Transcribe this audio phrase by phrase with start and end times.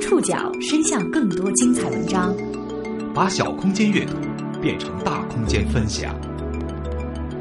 [0.00, 2.34] 触角伸向更多精彩文章，
[3.14, 4.14] 把小空间阅读
[4.60, 6.18] 变成大空间分享。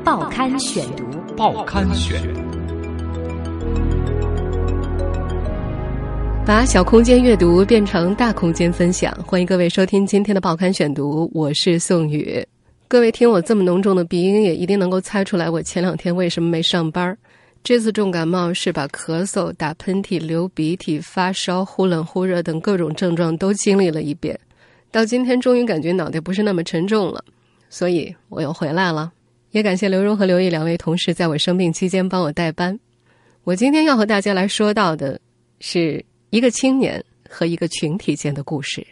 [0.03, 1.05] 报刊选读，
[1.37, 2.21] 报刊选。
[6.45, 12.45] 把小空间阅读变成大空间分享，欢迎各位收听今天的报刊选读，我是宋宇。
[12.89, 17.17] 各位听我这么浓重的鼻音，也一定能够猜出来我前两天为什么没上班。
[17.63, 24.39] 这次重感冒是把咳嗽、打喷嚏、流鼻涕、发烧、忽冷忽热等各种症状都经历了一遍，
[24.91, 27.23] 到今天终于感觉脑袋不是那么沉重了，
[27.69, 29.11] 所以我又回来了。
[29.51, 32.79] 也感谢刘荣和刘毅两位同事在我生病期间帮我代班。
[33.43, 35.19] 我今天要和大家来说到的
[35.59, 38.85] 是一个青年和一个群体间的故事。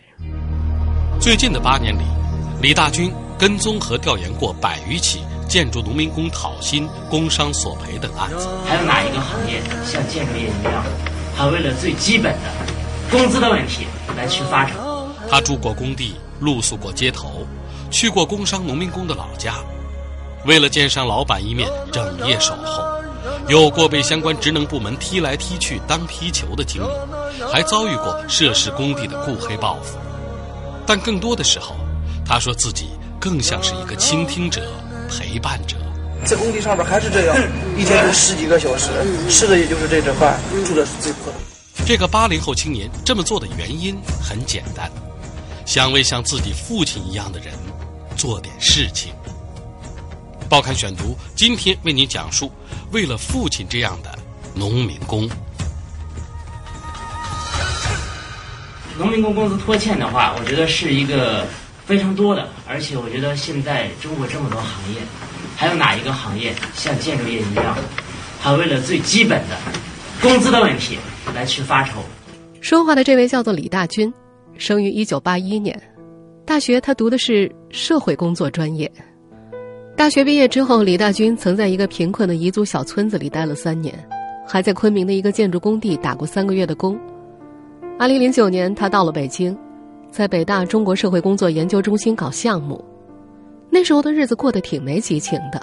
[1.19, 2.01] 最近的八年里，
[2.61, 8.47] 李大军跟踪和调研过百余起建筑农民工讨薪、工伤索赔等案子。
[8.65, 10.83] 还有哪一个行业像建筑业一样，
[11.35, 12.49] 还为了最基本的
[13.09, 14.75] 工资的问题来去发展？
[15.29, 17.45] 他住过工地，露宿过街头，
[17.89, 19.55] 去过工伤农民工的老家。
[20.45, 22.83] 为了见上老板一面，整夜守候，
[23.47, 29.97] 有过被相关职能部门踢来踢去当皮球的经历，还遭遇过涉事工地的雇黑报复。
[30.85, 31.75] 但更多的时候，
[32.25, 32.87] 他说自己
[33.19, 34.65] 更像是一个倾听者、
[35.09, 35.77] 陪伴者。
[36.25, 37.35] 在工地上边还是这样，
[37.77, 38.89] 一天就十几个小时，
[39.29, 41.39] 吃的也就是这顿饭，住的是最破的。
[41.85, 44.91] 这个八零后青年这么做的原因很简单，
[45.65, 47.53] 想为像自己父亲一样的人
[48.17, 49.13] 做点事情。
[50.49, 52.51] 报刊选读，今天为您讲述
[52.91, 54.17] 为了父亲这样的
[54.53, 55.29] 农民工。
[58.97, 61.45] 农民工工资拖欠的话，我觉得是一个
[61.87, 64.99] 非常多的，而且我觉得现在中国这么多行业，
[65.55, 67.77] 还有哪一个行业像建筑业一样，
[68.41, 69.57] 还为了最基本的
[70.21, 70.97] 工资的问题
[71.33, 72.01] 来去发愁？
[72.59, 74.13] 说话的这位叫做李大军，
[74.57, 75.81] 生于一九八一年，
[76.45, 78.91] 大学他读的是社会工作专业。
[79.95, 83.97] 大学毕业之后，李大军曾在一个贫困的彝族小村子里待了三年，
[84.45, 86.99] 还在昆明的一个建筑工地打过三个月的工。
[87.97, 89.57] 二零零九年，他到了北京，
[90.11, 92.83] 在北大中国社会工作研究中心搞项目。
[93.69, 95.61] 那时候的日子过得挺没激情的。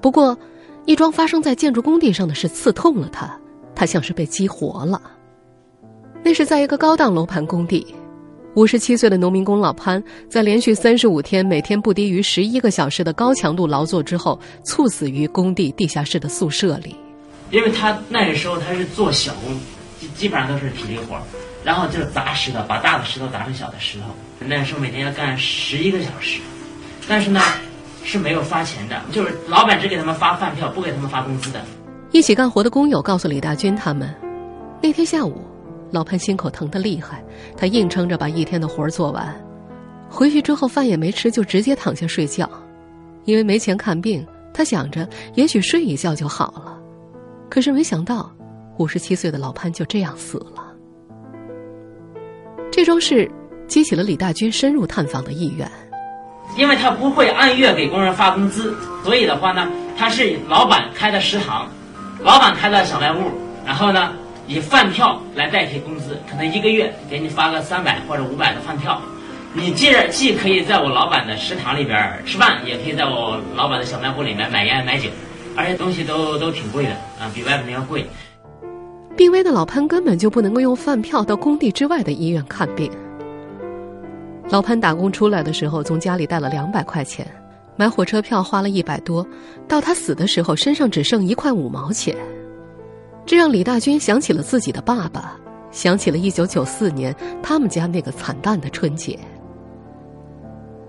[0.00, 0.36] 不过，
[0.84, 3.38] 一桩发生在建筑工地上的事刺痛了他，
[3.74, 5.00] 他像是被激活了。
[6.22, 7.86] 那是在一个高档楼盘工地。
[8.54, 16.96] 五十七岁的农民工老潘，在连续三十五天每天不低于十一个小时的高强度劳作之后，猝死于工地地下室的宿舍里。
[17.52, 19.56] 因为他那时候他是做小工，
[20.00, 21.20] 基基本上都是体力活
[21.62, 24.06] 然后就是砸石头，把大的石头砸成小的石头。
[24.40, 26.40] 那时候每天要干十一个小时，
[27.06, 27.40] 但是呢
[28.02, 31.60] 是没有发钱的，就是老板只给他们发饭票，不给他们发工资的。
[32.12, 34.12] 一起干活的工友告诉李大军他们，
[34.82, 35.44] 那天下午。
[35.92, 37.20] 老潘心口疼得厉害，
[37.56, 39.34] 他硬撑着把一天的活做完，
[40.08, 42.48] 回去之后饭也没吃，就直接躺下睡觉。
[43.24, 44.24] 因为没钱看病，
[44.54, 46.78] 他想着也许睡一觉就好了。
[47.48, 48.32] 可是没想到，
[48.80, 50.74] 五十七岁的老潘就这样死了。
[52.72, 53.30] 这桩事
[53.68, 55.70] 激起了李大军深入探访的意愿。
[56.56, 58.74] 因为他不会按月给工人发工资，
[59.04, 61.68] 所以的话呢，他是老板开的食堂，
[62.20, 63.20] 老板开的小卖部，
[63.66, 64.12] 然后呢。
[64.48, 69.00] 以饭票来代替工资，可能一个月给你发个三百或者五百的饭票，
[69.52, 75.08] 你既既可以在我老板的食堂里边吃饭，也可以在我老板的小卖部里面买烟买酒，
[75.56, 78.04] 而且东西都都挺贵的啊，比外面要贵。
[79.20, 82.90] 病危的老潘根本就不能够用饭票到工地之外的医院看病。
[84.48, 87.30] 老潘打工出来的时候，从家里带了两百块钱，
[87.76, 89.26] 买火车票花了一百多，
[89.68, 92.16] 到他死的时候，身上只剩一块五毛钱。
[93.26, 95.38] 这让李大军想起了自己的爸爸，
[95.70, 99.18] 想起了一九九四年他们家那个惨淡的春节。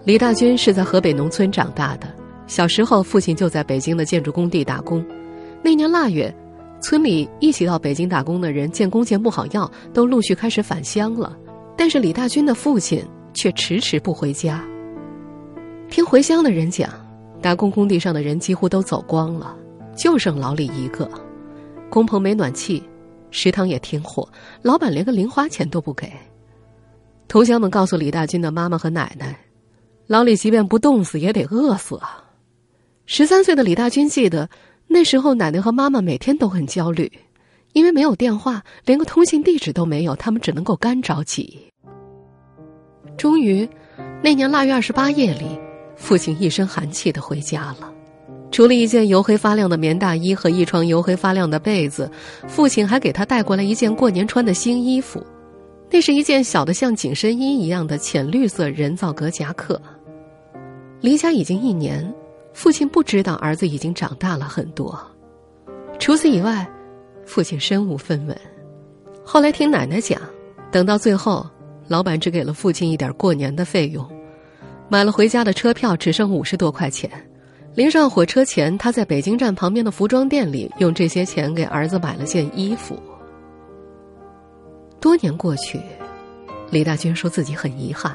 [0.06, 2.08] 李大军是在河北农村长大的，
[2.48, 5.06] 小时候父亲就在北京的建筑工地打工。
[5.62, 6.34] 那年腊月，
[6.82, 11.38] 村里一起到北京打工的人见工钱不好要，都陆续开始返乡了。
[11.78, 14.64] 但是李大军的父亲却迟迟不回家。
[15.90, 16.90] 听回乡的人讲，
[17.42, 19.56] 打工工地上的人几乎都走光了，
[19.96, 21.10] 就剩老李一个。
[21.90, 22.82] 工棚没暖气，
[23.30, 24.28] 食堂也停火，
[24.62, 26.12] 老板连个零花钱都不给。
[27.28, 29.38] 同乡们告诉李大军的妈妈和奶奶，
[30.08, 32.24] 老李即便不冻死也得饿死啊。
[33.06, 34.50] 十三岁的李大军记得，
[34.94, 37.10] 那时候奶奶和妈妈每天都很焦虑，
[37.72, 41.58] 因为没有电话，连个通信地址都没有，他们只能够干着急。
[43.18, 43.68] 终于，
[44.22, 45.46] 那年腊月二十八夜里，
[45.96, 47.90] 父亲一身寒气的回家了。
[48.52, 52.12] 除了一件油黑发亮的棉大衣和一床油黑发亮的被子，
[52.50, 55.26] 父亲还给他带过来一件过年穿的新衣服。
[55.90, 59.82] 那是一件小的像紧身衣一样的浅绿色人造革夹克。
[61.00, 62.14] 离家已经一年，
[62.54, 65.00] 父亲不知道儿子已经长大了很多。
[66.00, 66.70] 除此以外，
[67.26, 68.38] 父亲身无分文。
[69.24, 70.20] 后来听奶奶讲，
[70.72, 71.48] 等到最后，
[71.88, 74.08] 老板只给了父亲一点过年的费用，
[74.90, 77.10] 买了回家的车票只剩五十多块钱。
[77.74, 83.02] 临上火车前，他在北京站旁边的服装店里用这些钱给儿子买了件衣服。
[85.00, 85.80] 多年过去，
[86.70, 88.14] 李大军说自己很遗憾，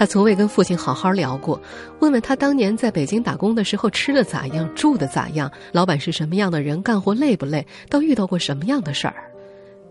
[0.00, 1.60] 他从未跟父亲好好聊过，
[1.98, 9.30] 问问他当年在北京打工的时候吃的咋样，住的咋样，老板是什么样的人，干活累不累，都遇到过什么样的事儿。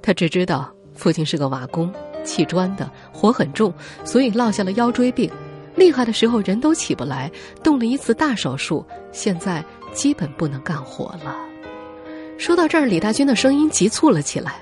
[0.02, 3.72] 他只知道父亲是个瓦工，砌砖的，活很重，
[4.04, 5.30] 所以落下了腰椎病。
[5.76, 9.64] 厉害的时候人都起不来，动了一次大手术，现在
[9.94, 11.38] 基本不能干活了。
[12.40, 14.56] 说到这儿，李大军的声音急促了起来：“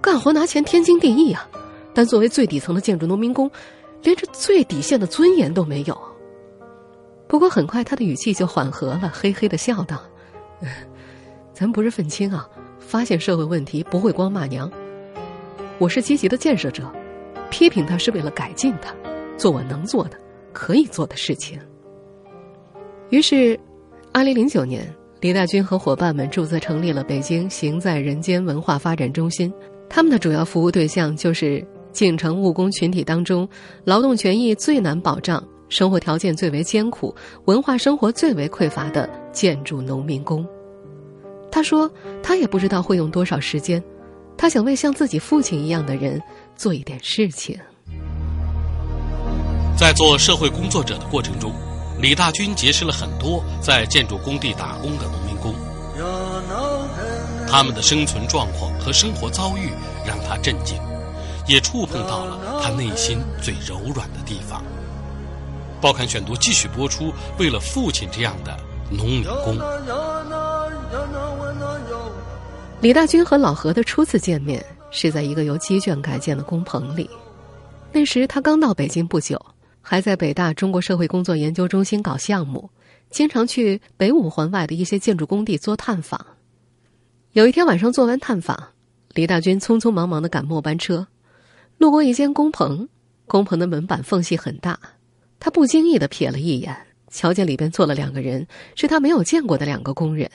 [0.00, 1.48] 干活拿钱天经地义啊，
[1.92, 3.50] 但作为最底层的建筑农民工，
[4.02, 5.96] 连这最底线的尊严都没有。”
[7.28, 10.02] 不过很快他的语气就缓和了，嘿嘿的笑道
[11.54, 12.48] ：“咱不是愤青啊，
[12.78, 14.70] 发现社会问题不会光骂娘，
[15.78, 16.90] 我是积极的建设者，
[17.50, 18.94] 批评他是为了改进他，
[19.36, 20.18] 做我能做的。”
[20.52, 21.60] 可以做的事情。
[23.10, 23.58] 于是，
[24.12, 29.50] 二零零九年，李大军和伙伴们注册成立了北京行在人间文化发展中心。
[29.88, 33.48] 他们的主要服务对象就是进城务工群体当中
[33.84, 37.14] 劳动权益最难保障、生活条件最为艰苦、
[37.46, 40.46] 文化生活最为匮乏的建筑农民工。
[41.50, 41.90] 他说
[42.22, 43.82] ：“他也不知道会用多少时间，
[44.36, 46.22] 他想为像自己父亲一样的人
[46.54, 47.58] 做一点事情。”
[49.76, 51.52] 在做社会工作者的过程中，
[52.00, 55.54] 李大军结识了很多在建筑工地打工的农民工。
[57.48, 59.70] 他们的生存状况和生活遭遇
[60.06, 60.78] 让他震惊，
[61.50, 64.62] 也触碰到了他内心最柔软的地方。
[65.80, 67.12] 报刊选读继续播出。
[67.40, 68.56] 为了父亲这样的
[68.88, 69.58] 农民工，
[72.80, 77.10] 李大军和老何的初次见面是在一个由鸡圈改建的工棚里。
[77.92, 79.40] 那时他刚到北京不久。
[79.82, 82.68] 还在北大中国社会工作研究中心搞项目，
[83.08, 86.24] 经常去北五环外的一些建筑工地做探访。
[87.32, 88.62] 有一天晚上做完探访，
[89.14, 91.06] 李大军匆匆忙忙的赶末班车，
[91.80, 92.86] 路过一间工棚，
[93.26, 94.78] 工棚的门板缝隙很大，
[95.38, 96.76] 他不经意的瞥了一眼，
[97.10, 100.30] 瞧见里边坐了两个人，是他没有见过的两个工人。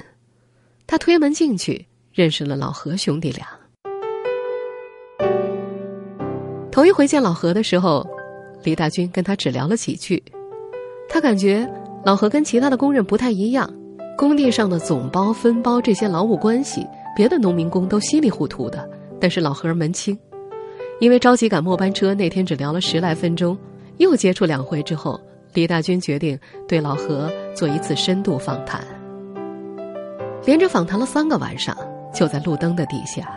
[0.88, 3.48] 他推门进去，认识了老何兄弟俩。
[6.72, 8.04] 头一回见老何的时候。
[8.64, 10.24] 李大军跟他只聊了几句，
[11.08, 11.72] 他感觉
[12.04, 13.72] 老何跟其他的工人不太一样，
[14.18, 16.84] 工地上的总包、分包这些劳务关系，
[17.16, 18.90] 别的农民工都稀里糊涂的，
[19.22, 20.18] 但是老何门清。
[21.00, 23.58] 因为着急赶末班车，那天只聊了十来分钟，
[23.98, 25.20] 又接触两回之后，
[25.54, 28.82] 李大军决定对老何做一次深度访谈。
[30.46, 31.76] 连着访谈了三个晚上，
[32.14, 33.28] 就在路灯的底下，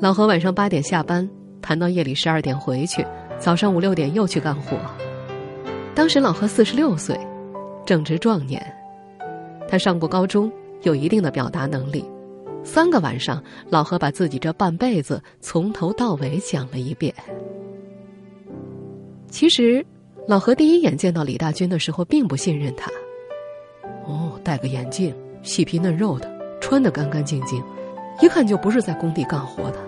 [0.00, 1.28] 老何晚上八点下班，
[1.60, 3.06] 谈到夜里十二点回去。
[3.38, 4.76] 早上五六点又去干活。
[5.94, 7.18] 当时老何四十六岁，
[7.84, 8.60] 正值壮年，
[9.68, 10.50] 他上过高中，
[10.82, 12.04] 有一定的表达能力。
[12.64, 17.14] 三个晚上，老何把自己这半辈子从头到尾讲了一遍。
[19.28, 19.84] 其实，
[20.28, 22.90] 老何第一眼见到李大军的时候，并不信任他。
[24.06, 27.62] 哦，戴个眼镜，细皮嫩肉的，穿得干干净净，
[28.20, 29.78] 一看就不是在工地干活的，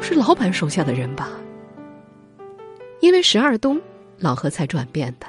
[0.00, 1.30] 是老板手下的人吧？
[3.00, 3.80] 因为十二冬，
[4.18, 5.26] 老何才转变的。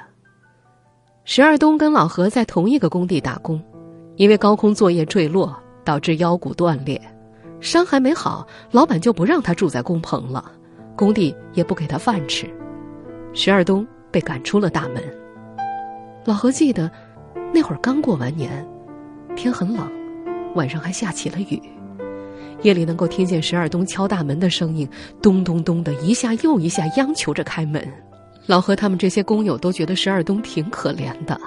[1.24, 3.62] 十二冬跟老何在同一个工地打工，
[4.16, 5.56] 因为高空作业坠落
[5.90, 7.02] 导致腰骨断裂，
[7.60, 10.52] 伤还没好，老板就不让他住在工棚了，
[10.96, 12.48] 工地也不给他饭吃，
[13.34, 15.02] 十二冬被赶出了大门。
[16.26, 16.92] 老何记得，
[17.52, 18.64] 那会儿刚过完年，
[19.36, 19.92] 天很冷，
[20.54, 21.60] 晚上还下起了雨。
[22.62, 24.88] 夜里能够听见十二冬敲大门的声音，
[25.24, 27.84] 咚咚咚的一下又一下央求着开门。
[28.46, 31.42] 老何他们这些工友都觉得十二冬挺可怜的。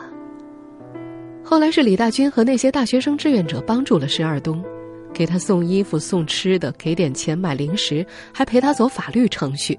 [1.52, 4.64] 后来是李大军和那些大学生志愿者帮助了十二冬，
[5.12, 9.78] 给他送衣服、送吃的，给点钱买零食，还陪他走法律程序。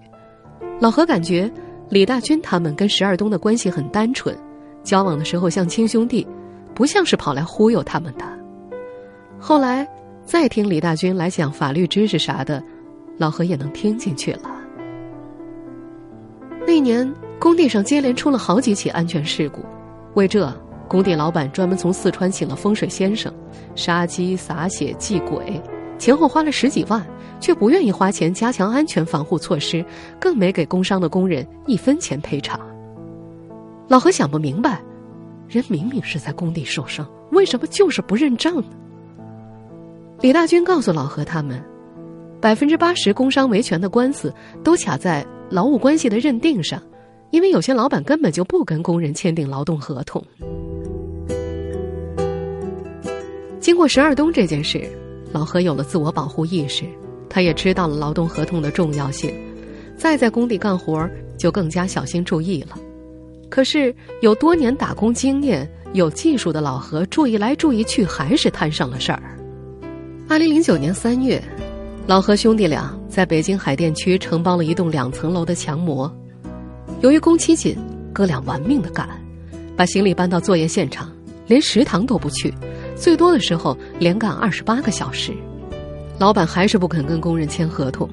[0.80, 1.52] 老何感觉
[1.90, 4.38] 李大军他们跟十二冬的关系很单纯，
[4.84, 6.28] 交往的时候像亲兄弟，
[6.76, 8.40] 不像是跑来忽悠他们的。
[9.40, 9.88] 后来。
[10.26, 12.64] 再听李大军来讲法律知识啥的，
[13.18, 14.50] 老何也能听进去了。
[16.68, 19.66] 那年工地上接连出了好几起安全事故，
[20.14, 20.46] 为这，
[20.94, 23.34] 工地老板专门从四川请了风水先生，
[23.74, 25.60] 杀鸡撒血祭鬼，
[25.98, 27.04] 前后花了十几万，
[27.40, 29.84] 却不愿意花钱加强安全防护措施，
[30.20, 32.60] 更没给工伤的工人一分钱赔偿。
[33.88, 34.84] 老何想不明白，
[35.48, 38.68] 人明明是在工地受伤，为什么就是不认账呢？
[40.22, 41.60] 李大军告诉老何他们，
[42.40, 44.32] 百分之八十工伤维权的官司
[44.64, 46.80] 都卡在劳务关系的认定上，
[47.32, 50.24] 因为有些老板根本就不跟工人签订劳动合同。
[53.64, 54.82] 经过十二冬这件事，
[55.32, 56.84] 老何有了自我保护意识，
[57.30, 59.34] 他也知道了劳动合同的重要性，
[59.96, 62.78] 再在工地干活就更加小心注意了。
[63.50, 69.24] 可是有多年打工经验、有技术的老何，注意来注意去，还是摊上了事儿。
[70.28, 71.42] 二零零九年三月，
[72.06, 76.14] 老何兄弟俩在北京海淀区承包了一栋两层楼的墙模。
[77.00, 77.78] 由于工期紧，
[78.12, 79.08] 哥俩玩命的干，
[79.78, 81.10] 把行李搬到作业现场，
[81.48, 82.54] 连食堂都不去，
[83.04, 85.34] 最多的时候连干二十八个小时。
[86.18, 88.10] 老板还是不肯跟工人签合同。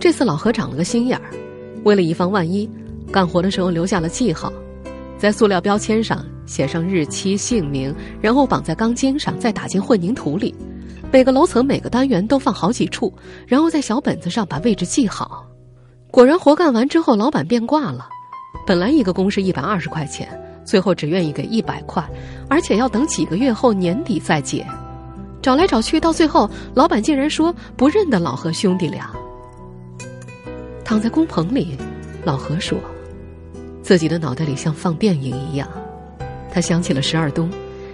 [0.00, 1.30] 这次老何长了个心眼儿，
[1.84, 2.66] 为了以防万一，
[3.12, 4.50] 干活的时候留下了记号。
[5.18, 10.54] 在塑料标签上写上日期、姓名，然后绑在钢筋上，再打进混凝土里。
[11.12, 13.12] 每个楼层、每个单元都放好几处，
[13.46, 15.46] 然后在小本子上把位置记好。
[16.10, 18.08] 果然，活干完之后，老板变卦了。
[18.66, 20.26] 本来一个工是一百二十块钱，
[20.64, 22.02] 最后只愿意给一百块，
[22.48, 24.66] 而且要等几个月后年底再结。
[25.42, 29.10] 找来找去，到最后，老板竟然说不认得老何兄弟俩。
[30.84, 31.76] 躺在工棚里，
[32.24, 32.78] 老何说。
[33.82, 35.68] 自己的脑袋里像放电影一样，
[36.50, 37.50] 他想起了十二冬，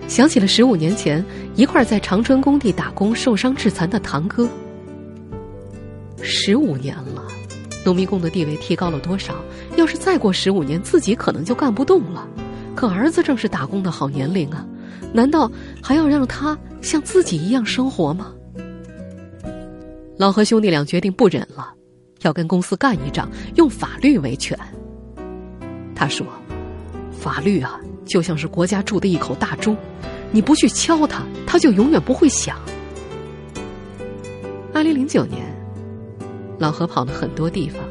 [0.07, 1.25] 想起了十五年前
[1.57, 4.49] 一块在长春工地打工受伤致残的堂哥。
[6.23, 7.25] 十五年了，
[7.85, 9.35] 农民工的地位提高了多少？
[9.77, 12.29] 要是再过十五年，自己可能就干不动了。
[12.75, 14.67] 可儿子正是打工的好年龄啊，
[15.13, 15.51] 难道
[15.83, 18.33] 还要让他像自己一样生活吗？
[20.17, 21.73] 老何兄弟俩决定不忍了，
[22.23, 24.59] 要跟公司干一仗，用法律维权。
[25.95, 26.27] 他说
[27.13, 29.77] ：“法律啊，就像是国家铸的一口大钟，
[30.31, 32.57] 你不去敲它，它就永远不会响。”
[34.73, 35.45] 二零零九年，
[36.59, 37.83] 老何跑了很多地方：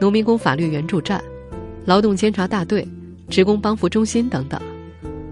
[0.00, 1.22] 农民工法律援助站、
[1.84, 2.86] 劳动监察大队、
[3.30, 4.60] 职工帮扶中心等等。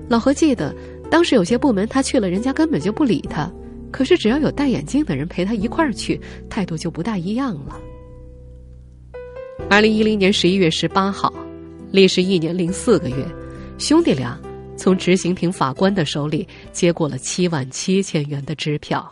[0.08, 0.74] 老何记得，
[1.10, 3.52] 当时有些部门他去了，人家根本就不理他；
[3.90, 7.78] 可是只要有戴眼镜的人陪他一块儿去，态度就不大一样了。
[9.68, 11.30] 二零一零年十一月十八号。
[11.90, 13.26] 历时一年零四个月，
[13.78, 14.38] 兄弟俩
[14.76, 19.10] 从执行庭法官的手里接过了七万七千元的支票。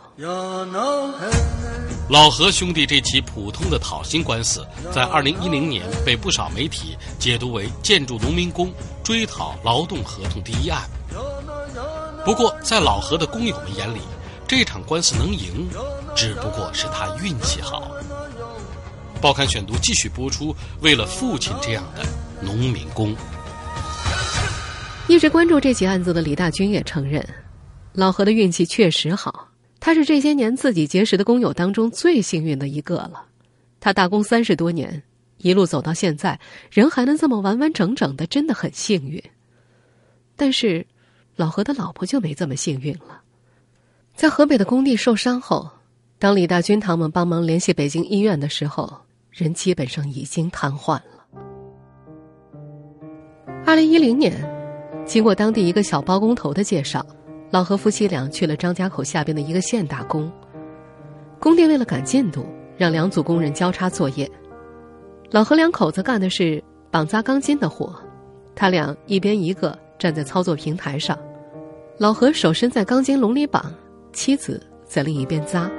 [2.09, 8.71] 老何兄弟这起普通的讨薪官司，在二零一零年被不少媒体解读为建筑农民工
[9.03, 10.83] 追讨劳动合同第一案。
[12.23, 13.99] 不过，在老何的工友们眼里，
[14.47, 15.67] 这场官司能赢，
[16.15, 17.91] 只不过是他运气好。
[19.19, 22.05] 报刊选读继续播出，为了父亲这样的。
[22.39, 23.15] 农民工
[25.07, 27.27] 一直关注这起案子的李大军也承认，
[27.93, 29.47] 老何的运气确实好，
[29.79, 33.25] 他是这些年自己结识的工友当中最幸运的一个了。
[33.79, 35.03] 他打工三十多年，
[35.37, 36.39] 一路走到现在，
[36.71, 39.21] 人还能这么完完整整的，真的很幸运。
[40.35, 40.85] 但是，
[41.35, 43.21] 老何的老婆就没这么幸运了。
[44.15, 45.69] 在河北的工地受伤后，
[46.17, 51.03] 当李大军他们帮忙联系北京医院的时候，人基本上已经瘫痪了。
[53.63, 54.33] 二零一零年，
[55.05, 57.05] 经过当地一个小包工头的介绍，
[57.49, 60.31] 老何夫妻俩去了张家口下边的一个县打工。
[61.39, 62.45] 工地为了赶进度，
[62.77, 64.29] 让两组工人交叉作业。
[65.31, 67.95] 老何两口子干的是绑扎钢筋的活，
[68.55, 71.17] 他俩一边一个站在操作平台上，
[71.97, 73.73] 老何手伸在钢筋笼里绑，
[74.11, 75.69] 妻子在另一边扎。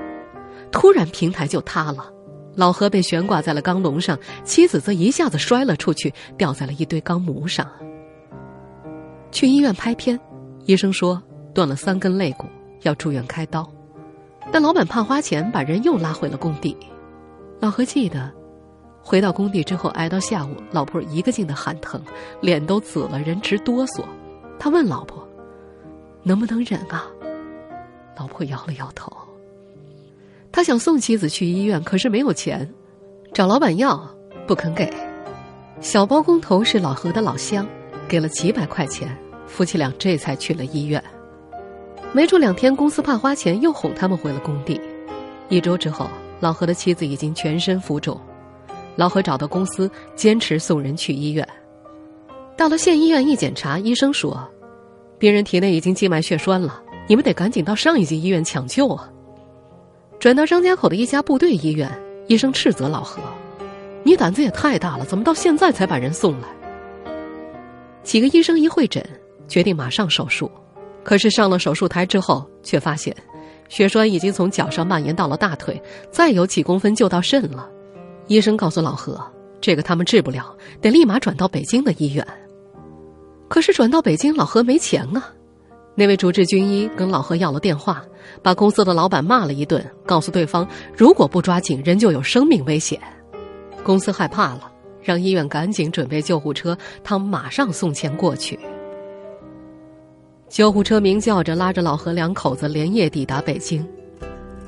[0.70, 2.10] 突然，平台就塌了。
[2.54, 7.66] 老何被悬挂在了钢笼上，妻子则一下子摔了出去，掉在了一堆钢模上。
[9.30, 10.18] 去医院拍片，
[10.64, 11.22] 医生说
[11.54, 12.46] 断了三根肋骨，
[12.82, 13.68] 要住院开刀。
[14.50, 16.76] 但老板怕花钱，把人又拉回了工地。
[17.60, 18.30] 老何记得，
[19.02, 22.00] 回到工地之后，挨到下午，老婆一个劲的喊疼，
[22.40, 24.02] 脸都紫了，人直哆嗦。
[24.58, 25.26] 他问老婆
[26.22, 27.06] ：“能不能忍啊？”
[28.16, 29.12] 老婆摇了摇头。
[30.50, 32.68] 他想送妻子去医院，可是没有钱，
[33.34, 34.08] 找老板要
[34.46, 34.90] 不肯给。
[35.80, 37.66] 小包工头是老何的老乡，
[38.08, 41.02] 给了几百块钱，夫妻俩这才去了医院。
[42.12, 44.80] 没住两天，公司怕花钱，又哄他们回了工地。
[45.48, 46.08] 一周之后，
[46.40, 48.18] 老何的妻子已经全身浮肿，
[48.96, 51.46] 老何找到公司，坚持送人去医院。
[52.56, 54.46] 到了县医院一检查，医生说，
[55.18, 59.08] 病人体内已经静脉血栓了，你们得赶紧到上一级医院抢救啊。
[60.18, 61.90] 转到张家口的一家部队医院，
[62.26, 63.22] 医生斥责老何
[64.02, 66.48] ：“你胆子也太大了，怎么到现在才把人送来？”
[68.02, 69.04] 几个医生一会诊，
[69.46, 70.50] 决定马上手术。
[71.08, 73.16] 可是上了手术台之后，却发现
[73.70, 77.66] 血栓已经从脚上蔓延到了大腿，再有几公分就到肾了。
[78.26, 79.18] 医生告诉老何
[79.58, 82.22] ：“这个他们治不了，得立马转到北京的医院。”
[83.48, 85.32] 可是转到北京，老何没钱啊。
[85.94, 88.04] 那位主治军医跟老何要了电话，
[88.42, 93.00] 把公司的老板骂了一顿，告诉对方如果不抓紧，人就有生命危险。
[93.82, 98.60] 公司害怕了，让医院赶紧准备救护车，他马上送钱过去。
[100.48, 103.86] 救护车鸣叫着拉着老何两口子连夜抵达北京。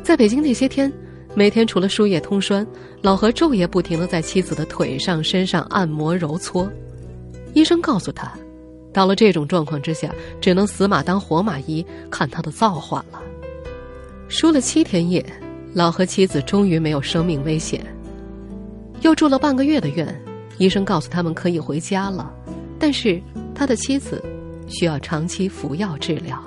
[0.03, 0.93] 在北京那些天，
[1.35, 2.67] 每天除了输液通栓，
[3.03, 6.71] 老何昼夜不停的在妻子的腿上、身上按摩揉搓。
[7.55, 8.33] 医生告诉他。
[8.93, 13.23] 到了这种状况之下，只能死马当活马医，看他的造化了。
[14.27, 15.25] 输了七天液，
[15.73, 17.81] 老何妻子终于没有生命危险。
[19.03, 20.21] 又住了半个月的院，
[20.59, 22.35] 医生告诉他们可以回家了，
[22.81, 23.23] 但是
[23.55, 24.21] 他的妻子
[24.71, 26.39] 需要长期服药治疗。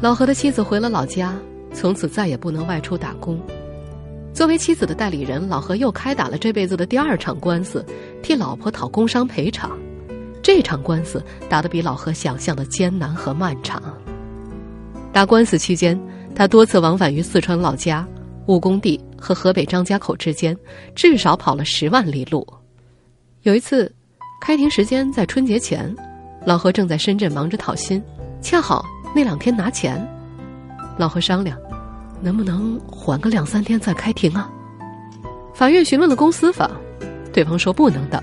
[0.00, 1.36] 老何的妻子回了老家，
[1.72, 3.40] 从此再也不能外出打工。
[4.32, 7.84] 作为妻子的代理人，老何又开打了这辈子的第二场官司，
[8.22, 9.76] 替老婆讨工伤赔偿。
[10.40, 13.82] 这场官司打得比老何想象的艰难和漫长。
[15.12, 16.00] 打官司期间，
[16.34, 18.06] 他多次往返于四川老家、
[18.46, 20.56] 务工地和河北张家口之间，
[20.94, 22.46] 至少跑了十万里路。
[23.42, 23.92] 有一次，
[24.40, 25.94] 开庭时间在春节前，
[26.44, 28.02] 老何正在深圳忙着讨薪，
[28.40, 30.06] 恰好那两天拿钱。
[30.96, 31.56] 老何商量，
[32.20, 34.50] 能不能缓个两三天再开庭啊？
[35.54, 36.70] 法院询问了公司方，
[37.32, 38.22] 对方说不能等。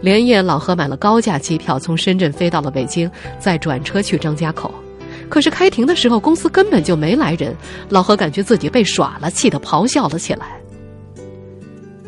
[0.00, 4.72] 连夜，老何买了高价机票，从深圳飞到了北京，再转车去张家口。
[5.28, 7.54] 可是开庭的时候，公司根本就没来人。
[7.88, 10.60] 老何感觉自己被耍了，气得咆哮了起来。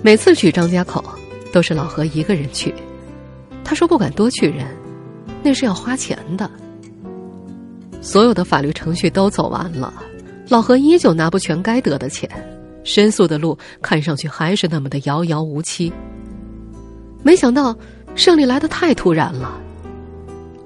[0.03, 1.03] 每次去张家口，
[1.53, 2.75] 都是老何一个人去。
[3.63, 4.67] 他说不敢多去人，
[5.45, 6.51] 那是要花钱的。
[8.01, 9.93] 所有的法律程序都走完了，
[10.49, 12.29] 老何依旧拿不全该得的钱，
[12.83, 15.93] 申诉的路看上去还是那么的遥遥无期。
[17.23, 17.77] 没想到，
[18.15, 19.61] 胜利来的太突然了。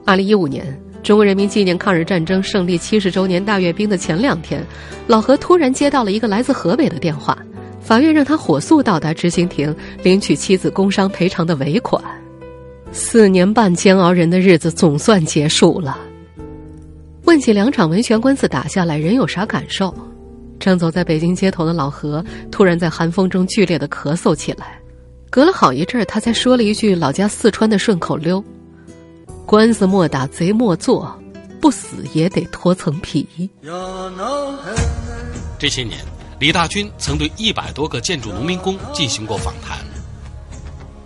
[0.05, 0.67] 二零一五年，
[1.03, 4.64] 中国人民纪念抗日战争胜利七十周年大阅兵的前两天，
[5.07, 7.38] 老何突然接到了一个来自河北的电话，
[7.81, 12.03] 法院让他火速到达执行庭领取妻子工伤赔偿的尾款。
[12.92, 15.98] 四年半煎熬人的日子总算结束了。
[17.24, 19.94] 问起两场维权官司打下来，人有啥感受？
[20.59, 24.79] 正走在北京街头的老何，突然在寒风中剧烈的咳嗽起来。
[25.31, 28.42] 隔了好一阵儿，他才说了一句老家四川的顺口溜
[29.44, 31.16] ：“官司莫打贼莫做，
[31.61, 33.48] 不死也得脱层皮。”
[35.59, 35.98] 这些年，
[36.40, 39.79] 李大军曾对一百多个建筑农民工进行过访谈，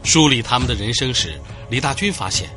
[0.03, 2.49] 梳理他们的人生时，李大军发现，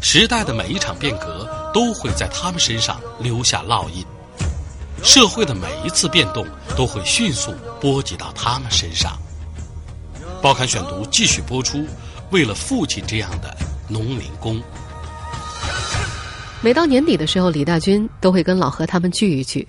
[0.00, 4.04] 时代的每一场变革都会在他们身上留下烙印，
[5.02, 9.16] 社会的每一次变动都会迅速波及到他们身上。
[10.42, 11.86] 报刊选读继续播出。
[12.30, 13.56] 为了父亲这样的
[13.88, 14.62] 农民工，
[16.60, 19.66] 每到年底的时候，李大军都会跟老何他们聚一聚。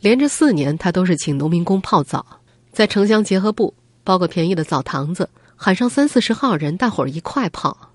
[0.00, 2.24] 连着四年，他都是请农民工泡澡，
[2.72, 5.28] 在城乡结合部包个便宜的澡堂子，
[5.60, 7.90] 喊上三四十号人，大伙儿一块跑。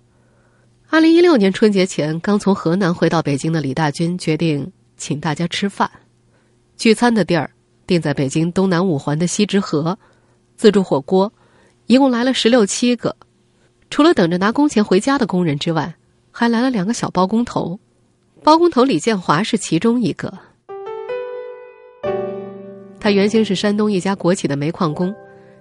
[0.89, 5.89] 二零一六年春节前，刚从河南回到北京的李大军决定请大家吃饭。
[6.75, 7.49] 聚餐的地儿
[7.87, 9.97] 定在北京东南五环的西直河，
[10.57, 11.31] 自助火锅。
[11.85, 13.15] 一共来了十六七个，
[13.89, 15.95] 除了等着拿工钱回家的工人之外，
[16.31, 17.79] 还来了两个小包工头。
[18.43, 20.37] 包工头李建华是其中一个。
[22.99, 25.15] 他原先是山东一家国企的煤矿工，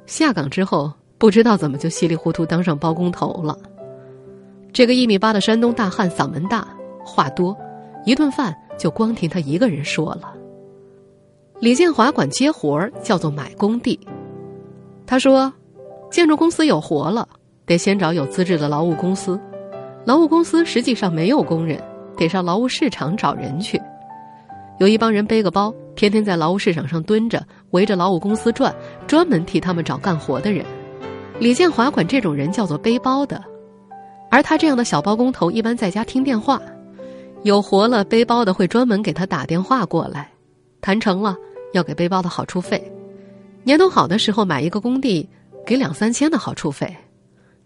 [0.04, 3.56] 下岗之后不知道怎么就稀里糊涂当上包工头了。
[4.72, 6.66] 这个一米八的山东大汉嗓门大，
[7.04, 7.56] 话多，
[8.04, 10.34] 一顿饭就光听他一个人说了。
[11.60, 13.96] 李建华管接活儿叫做买工地，
[15.06, 15.52] 他说。
[16.10, 17.26] 建筑公司有活了，
[17.66, 19.38] 得先找有资质的劳务公司。
[20.04, 21.80] 劳务公司实际上没有工人，
[22.16, 23.80] 得上劳务市场找人去。
[24.78, 28.74] 有一帮人背个包，天天在劳务市场上蹲着，围着劳务公司转，
[29.06, 30.66] 专门替他们找干活的人。
[31.42, 33.42] 李建华管这种人叫做背包的，
[34.30, 36.62] 而他这样的小包工头一般在家听电话，
[37.42, 40.30] 有活了，背包的会专门给他打电话过来，
[40.80, 41.36] 谈成了
[41.72, 42.80] 要给背包的好处费。
[43.64, 45.28] 年头好的时候买一个工地。
[45.64, 46.92] 给两三千的好处费，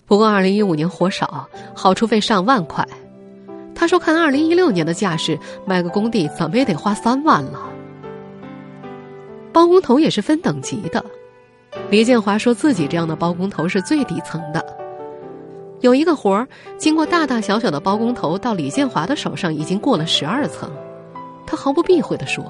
[0.05, 2.87] 不过二零一五年活少，好处费上万块。
[3.75, 7.59] 他说：“看二零一六年的架势，买个工地怎么也得花三万了。”
[9.51, 11.03] 包工头也是分等级的。
[11.91, 14.65] 李建华说自己这样的包工头是最底层的。
[15.81, 20.71] 有一个活儿，经过大大小小的包工头到李建华的手上，已经过了十二层。
[21.47, 22.45] 他毫不避讳地说：“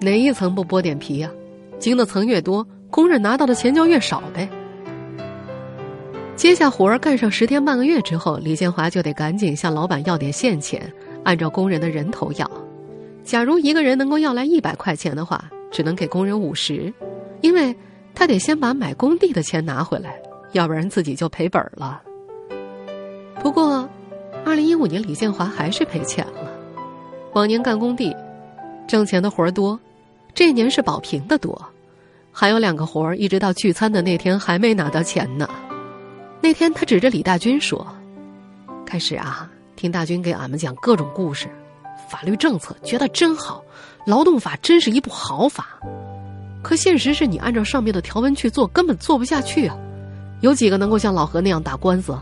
[0.00, 1.30] 哪一层不剥点皮呀？
[1.78, 4.48] 经的层越多，工人拿到的钱就越少呗。”
[6.34, 10.90] 接下活儿干上十天半个月之后，李建华就得赶紧向老板要点现钱，
[11.24, 12.50] 按照工人的人头要。
[13.24, 16.92] 假如一个人能够要来一百块钱的话，只能给工人五十，
[17.40, 17.74] 因为
[18.16, 20.18] 他得先把买工地的钱拿回来，
[20.52, 22.00] 要不然自己就赔本了。
[23.42, 23.86] 不过，
[24.42, 26.50] 二零一五年李建华还是赔钱了。
[27.34, 28.16] 往年干工地，
[28.88, 29.78] 挣钱的活儿多，
[30.34, 31.62] 这年是保平的多，
[32.32, 35.46] 还有两个活儿，一直到聚餐的那天还没拿到钱呢。
[36.40, 37.86] 那天，他指着李大军说
[38.86, 41.48] ：“开始啊，听大军给俺们讲各种故事，
[42.08, 43.62] 法律政策觉得真好，
[44.06, 45.78] 劳动法真是一部好法。
[46.66, 49.78] 可现实是你按照上面的条文去做，根本做不下去啊！
[50.40, 52.18] 有几个能够像老何那样打官司？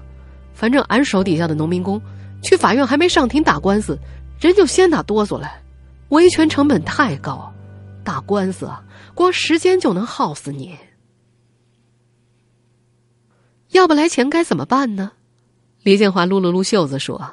[0.53, 1.99] 反正俺手底下的农民工，
[2.43, 3.99] 去法院还没上庭打官司，
[4.39, 5.51] 人就先打哆嗦了。
[6.11, 7.51] 维权成本太高，
[8.05, 10.77] 打官司啊，光时间就能耗死你。”
[13.73, 15.13] 要不来钱该怎么办呢？
[15.83, 17.33] 李建华撸了撸袖子说：“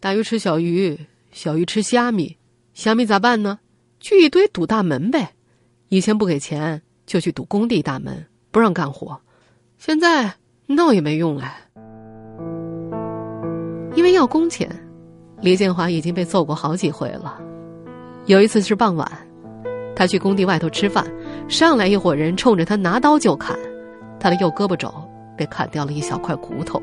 [0.00, 2.36] 大鱼吃小鱼，小鱼吃虾米，
[2.74, 3.60] 虾米咋办呢？
[4.00, 5.34] 聚一堆堵大门呗。
[5.90, 9.20] 以前不给钱就去堵工地大门，不让干活。
[9.76, 10.32] 现在
[10.66, 11.52] 闹也没用了，
[13.96, 14.70] 因为要工钱，
[15.40, 17.40] 李建华已经被揍过好几回了。
[18.26, 19.10] 有一次是傍晚，
[19.96, 21.04] 他去工地外头吃饭，
[21.48, 23.58] 上来一伙人冲着他拿刀就砍，
[24.20, 24.94] 他的右胳膊肘。”
[25.36, 26.82] 被砍掉了一小块骨头。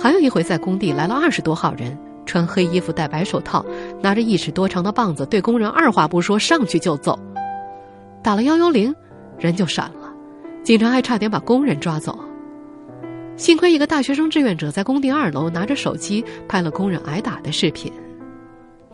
[0.00, 1.94] 还有一回，在工地来了二十多号人，
[2.24, 3.62] 穿黑衣服、戴白手套，
[4.00, 7.18] 拿着一尺多长的棒子，对工人二话不说上去就揍。
[8.26, 8.92] 打了幺幺零，
[9.38, 10.12] 人就闪了，
[10.64, 12.18] 警察还差点把工人抓走。
[13.36, 17.92] 幸亏一个大学生志愿者在工地二楼拿着手机拍了工人挨打的视频。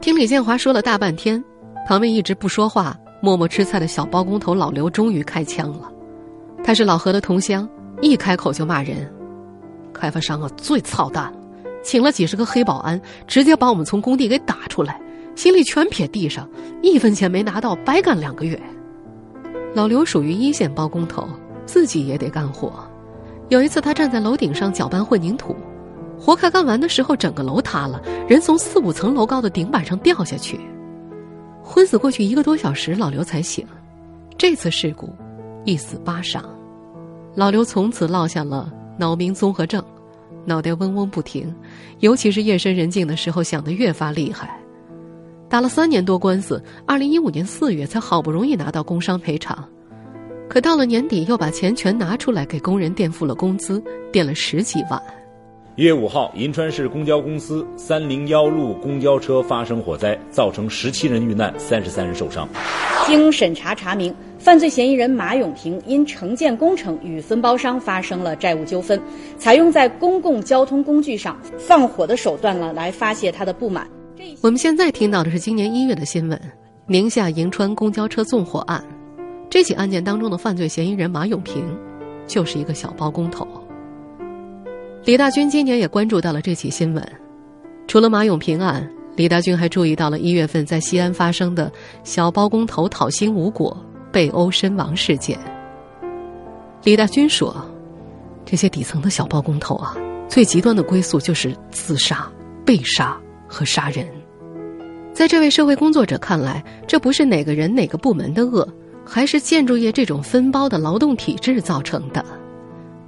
[0.03, 1.43] 听李建华说了大半天，
[1.89, 5.91] 旁边一直不说话、默默吃菜的小包工头老刘终于开枪了。
[6.63, 7.67] 他是老何的同乡。
[8.03, 9.11] 一开口就骂人，
[9.95, 11.39] 开发商啊最操蛋了，
[11.83, 15.01] 请了几十个黑保安，直接把我们从工地给打出来，
[15.35, 16.47] 行李全撇地上，
[16.83, 18.61] 一分钱没拿到，白干两个月。
[19.75, 21.27] 老刘属于一线包工头，
[21.65, 22.73] 自己也得干活。
[23.49, 25.57] 有一次他站在楼顶上搅拌混凝土，
[26.19, 30.61] 活快干完的时候，整个楼塌了，人从四五层楼高的顶板上掉下去，
[31.63, 33.67] 昏死过去一个多小时，老刘才醒。
[34.37, 35.09] 这次事故，
[35.65, 36.45] 一死八伤。
[37.35, 39.83] 老刘从此落下了脑鸣综合症，
[40.45, 41.55] 脑袋嗡嗡不停，
[42.01, 44.62] 尤其是夜深人静的时候想得越发厉害。
[45.53, 49.63] 打了三年多官司，二零一五年四月才好不容易拿到工伤赔偿，
[50.49, 54.99] 可到了年底又把钱全拿出来给工人垫付了工资，垫了十几万。
[55.77, 62.49] 一月五号，银川市公交公司三零幺路公交车发生火灾，造成十七人遇难，三十三人受伤。
[63.07, 68.99] 经审查查明，犯罪嫌疑人马永平因承建工程与分包商发生了债务纠纷，
[69.37, 73.87] 采用在公共交通工具上放火的手段呢，来发泄他的不满。
[74.41, 76.41] 我们现在听到的是今年一月的新闻：
[76.87, 78.83] 宁夏银川公交车纵火案。
[79.49, 81.65] 这起案件当中的犯罪嫌疑人马永平，
[82.27, 83.47] 就是一个小包工头。
[85.05, 87.07] 李大军今年也关注到了这起新闻，
[87.87, 88.89] 除了马永平案。
[89.15, 91.71] 李大军还注意到了一月份在西安发生的
[92.03, 93.77] 小包工头讨薪无果
[94.11, 95.39] 被殴身亡事件。
[96.83, 97.55] 李大军说
[98.47, 99.95] ：“这些底层的小包工头啊，
[100.31, 102.27] 最极端的归宿就是自杀、
[102.65, 103.21] 被杀
[103.53, 104.07] 和杀人。
[105.13, 108.67] 在这位社会工作者看来，这不是哪个人哪个部门的恶，
[109.05, 112.25] 还是建筑业这种分包的劳动体制造成的。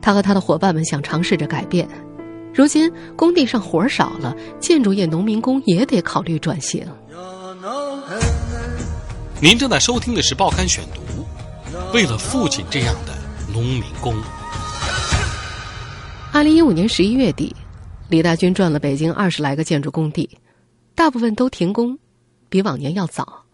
[0.03, 1.89] 他和他的伙伴们想尝试着改变。”
[2.53, 6.87] 如今工地上活少了，建筑业农民工也得考虑转型。
[9.41, 11.01] 您正在收听的是《报刊选读》，
[11.93, 13.13] 为了父亲这样的
[13.53, 14.15] 农民工。
[16.33, 17.53] 二零一五年十一月底，
[18.09, 20.39] 李大军转了北京二十来个建筑工地，
[20.95, 21.99] 大部分都停工，
[22.49, 23.45] 比往年要早。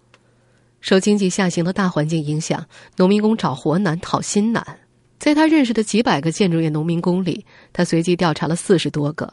[0.81, 4.81] 受经济下行的大环境影响，农民工找活难，讨薪难。
[5.19, 9.33] 在他认识的几百个建筑业农民工里，他随机调查了四十多个。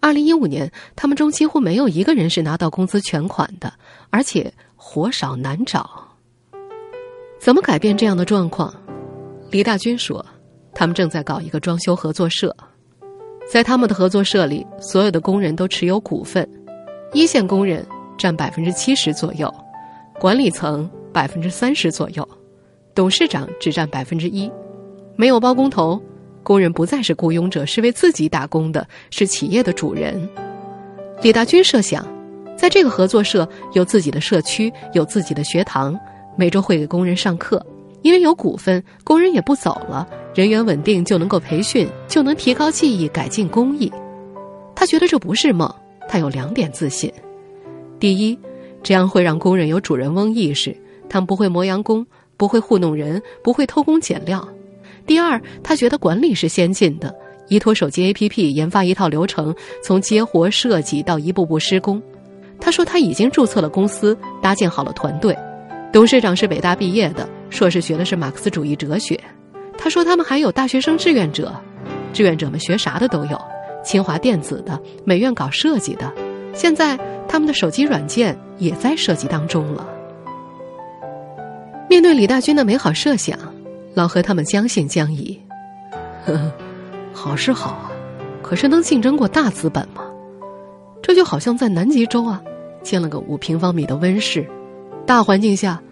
[0.00, 3.72] 二零一五年，他们中几乎没有一个人是拿到工资全款的，
[4.10, 6.16] 而且活少难找。
[7.38, 8.74] 怎么改变这样的状况？
[9.50, 10.24] 李大军说，
[10.72, 12.56] 他们正在搞一个装修合作社，
[13.48, 16.46] 在他们的合作社里，所有的工人都持有股份，
[17.12, 17.86] 一线工人
[18.18, 19.52] 占百分之七十左右，
[20.18, 22.28] 管理层百分之三十左右，
[22.94, 24.50] 董事长只占百分之一，
[25.14, 26.00] 没有包工头，
[26.42, 30.28] 工人不再是雇佣者，是为自己打工的，是企业的主人。
[31.22, 32.06] 李大军设想，
[32.56, 35.98] 在这个合作社有自己的社区，有自己的学堂，
[36.36, 37.64] 每周会给工人上课。
[38.06, 43.92] 因为有股份，工人也不走了，人员稳定就能够培训，就能提高技艺，改进工艺。
[44.76, 45.68] 他觉得这不是梦，
[46.08, 47.12] 他有两点自信：
[47.98, 48.38] 第一，
[48.80, 50.72] 这样会让工人有主人翁意识，
[51.08, 54.38] 他们不会磨洋工，不会糊弄人，不会偷工减料；
[55.04, 57.12] 第二，他觉得管理是先进的。
[57.48, 62.00] 依托手机 APP 研发一套流程，从接活设计到一步步施工。
[62.60, 65.36] 他说他已经注册了公司，搭建好了团队。
[65.92, 69.18] 董事长是北大毕业的，硕士学的是马克思主义哲学。
[69.78, 71.54] 他说他们还有大学生志愿者，
[72.12, 73.40] 志愿者们学啥的都有，
[73.84, 76.12] 清华电子的，美院搞设计的。
[76.54, 79.86] 现在他们的手机软件也在设计当中了。
[81.88, 83.38] 面对李大军的美好设想，
[83.94, 85.38] 老何他们将信将疑。
[86.24, 86.52] 呵呵。
[87.12, 87.90] 好是好啊，
[88.42, 90.02] 可是能竞争过大资本吗？
[91.02, 92.42] 这就好像在南极洲啊，
[92.82, 94.46] 建了个五平方米的温室，
[95.06, 95.82] 大环境下，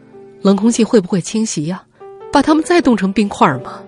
[0.45, 1.85] 冷空气会不会侵袭呀？
[2.31, 3.81] 把他们再冻成冰块吗？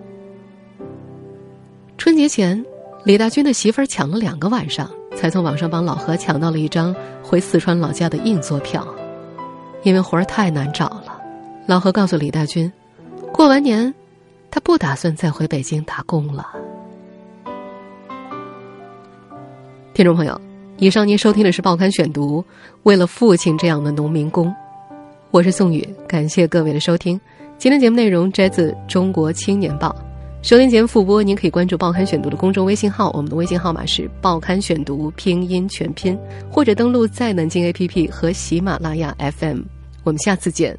[1.98, 2.64] 春节前，
[3.04, 8.88] 李大军的媳妇儿抢了两个晚上，才从网上帮老何抢到了一张回四川老家的硬座票，
[9.82, 11.20] 因为活儿太难找了。
[11.66, 12.72] 老何告诉李大军，
[13.34, 13.94] 过完年，
[14.50, 16.48] 他不打算再回北京打工了。
[19.92, 20.40] 听众朋友，
[20.78, 22.40] 以上您收听的是《报刊选读》，
[22.82, 24.54] 为了父亲这样的农民工，
[25.36, 27.20] 我是宋宇，感谢各位的收听。
[27.58, 29.94] 今天节目内容摘自《中国青年报》，
[30.48, 36.18] 收听节目复播，您可以关注《报刊选读》的公众微信号，我们的微信号码是《报刊选读》拼音全拼，
[36.50, 39.60] 或者登录在南京 APP 和喜马拉雅 FM。
[40.04, 40.74] 我们下次见。